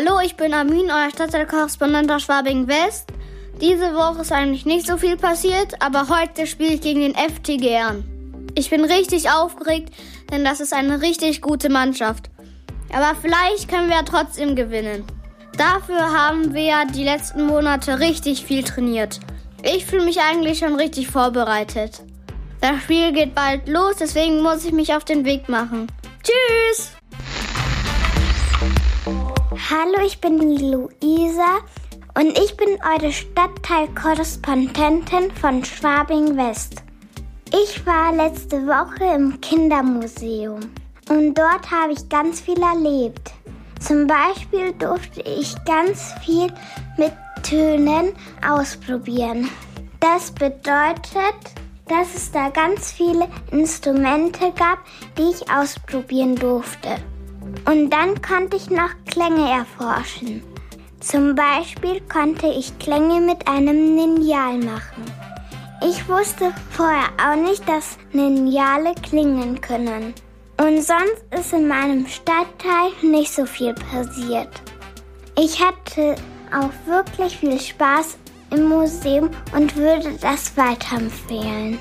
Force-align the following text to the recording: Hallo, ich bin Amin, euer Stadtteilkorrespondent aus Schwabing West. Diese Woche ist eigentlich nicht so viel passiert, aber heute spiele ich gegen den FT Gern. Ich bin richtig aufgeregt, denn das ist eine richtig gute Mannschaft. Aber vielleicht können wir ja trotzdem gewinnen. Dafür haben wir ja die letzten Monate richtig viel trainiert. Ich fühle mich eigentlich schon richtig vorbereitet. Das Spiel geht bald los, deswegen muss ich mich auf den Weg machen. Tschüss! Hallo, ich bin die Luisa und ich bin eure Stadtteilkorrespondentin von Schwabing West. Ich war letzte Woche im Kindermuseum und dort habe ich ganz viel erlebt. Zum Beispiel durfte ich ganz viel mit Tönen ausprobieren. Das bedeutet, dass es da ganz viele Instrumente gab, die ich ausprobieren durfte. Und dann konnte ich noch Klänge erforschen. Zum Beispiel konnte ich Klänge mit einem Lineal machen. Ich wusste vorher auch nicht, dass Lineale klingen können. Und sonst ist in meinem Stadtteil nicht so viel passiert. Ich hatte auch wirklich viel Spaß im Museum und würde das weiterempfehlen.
Hallo, 0.00 0.18
ich 0.24 0.34
bin 0.34 0.54
Amin, 0.54 0.90
euer 0.90 1.10
Stadtteilkorrespondent 1.10 2.10
aus 2.10 2.22
Schwabing 2.22 2.66
West. 2.68 3.12
Diese 3.60 3.94
Woche 3.94 4.22
ist 4.22 4.32
eigentlich 4.32 4.64
nicht 4.64 4.86
so 4.86 4.96
viel 4.96 5.18
passiert, 5.18 5.74
aber 5.78 6.08
heute 6.08 6.46
spiele 6.46 6.72
ich 6.72 6.80
gegen 6.80 7.00
den 7.00 7.14
FT 7.14 7.60
Gern. 7.60 8.04
Ich 8.54 8.70
bin 8.70 8.82
richtig 8.86 9.30
aufgeregt, 9.30 9.92
denn 10.30 10.42
das 10.42 10.60
ist 10.60 10.72
eine 10.72 11.02
richtig 11.02 11.42
gute 11.42 11.68
Mannschaft. 11.68 12.30
Aber 12.94 13.14
vielleicht 13.20 13.68
können 13.68 13.88
wir 13.88 13.96
ja 13.96 14.02
trotzdem 14.02 14.56
gewinnen. 14.56 15.04
Dafür 15.58 16.00
haben 16.00 16.54
wir 16.54 16.62
ja 16.62 16.84
die 16.86 17.04
letzten 17.04 17.44
Monate 17.44 17.98
richtig 17.98 18.46
viel 18.46 18.62
trainiert. 18.62 19.20
Ich 19.62 19.84
fühle 19.84 20.06
mich 20.06 20.20
eigentlich 20.20 20.60
schon 20.60 20.76
richtig 20.76 21.08
vorbereitet. 21.08 22.00
Das 22.62 22.84
Spiel 22.84 23.12
geht 23.12 23.34
bald 23.34 23.68
los, 23.68 23.96
deswegen 24.00 24.40
muss 24.40 24.64
ich 24.64 24.72
mich 24.72 24.94
auf 24.94 25.04
den 25.04 25.26
Weg 25.26 25.50
machen. 25.50 25.88
Tschüss! 26.22 26.99
Hallo, 29.72 30.04
ich 30.04 30.20
bin 30.20 30.40
die 30.40 30.64
Luisa 30.64 31.60
und 32.18 32.36
ich 32.36 32.56
bin 32.56 32.76
eure 32.92 33.12
Stadtteilkorrespondentin 33.12 35.30
von 35.40 35.64
Schwabing 35.64 36.36
West. 36.36 36.82
Ich 37.52 37.86
war 37.86 38.12
letzte 38.12 38.66
Woche 38.66 39.04
im 39.14 39.40
Kindermuseum 39.40 40.58
und 41.08 41.34
dort 41.34 41.70
habe 41.70 41.92
ich 41.92 42.08
ganz 42.08 42.40
viel 42.40 42.60
erlebt. 42.60 43.30
Zum 43.78 44.08
Beispiel 44.08 44.72
durfte 44.72 45.20
ich 45.20 45.54
ganz 45.64 46.14
viel 46.24 46.48
mit 46.98 47.12
Tönen 47.44 48.12
ausprobieren. 48.44 49.48
Das 50.00 50.32
bedeutet, 50.32 51.54
dass 51.86 52.16
es 52.16 52.32
da 52.32 52.48
ganz 52.48 52.90
viele 52.90 53.28
Instrumente 53.52 54.50
gab, 54.50 54.80
die 55.16 55.30
ich 55.30 55.48
ausprobieren 55.48 56.34
durfte. 56.34 56.96
Und 57.64 57.90
dann 57.90 58.20
konnte 58.22 58.56
ich 58.56 58.70
noch 58.70 58.90
Klänge 59.06 59.50
erforschen. 59.50 60.42
Zum 61.00 61.34
Beispiel 61.34 62.00
konnte 62.12 62.46
ich 62.46 62.78
Klänge 62.78 63.20
mit 63.20 63.48
einem 63.48 63.96
Lineal 63.96 64.58
machen. 64.58 65.04
Ich 65.82 66.06
wusste 66.08 66.52
vorher 66.70 67.08
auch 67.18 67.36
nicht, 67.36 67.66
dass 67.68 67.96
Lineale 68.12 68.94
klingen 69.02 69.60
können. 69.60 70.14
Und 70.58 70.82
sonst 70.82 71.24
ist 71.30 71.54
in 71.54 71.66
meinem 71.68 72.06
Stadtteil 72.06 72.90
nicht 73.02 73.32
so 73.32 73.46
viel 73.46 73.72
passiert. 73.72 74.60
Ich 75.38 75.58
hatte 75.64 76.16
auch 76.52 76.70
wirklich 76.86 77.38
viel 77.38 77.58
Spaß 77.58 78.18
im 78.50 78.68
Museum 78.68 79.30
und 79.56 79.74
würde 79.76 80.12
das 80.20 80.54
weiterempfehlen. 80.56 81.78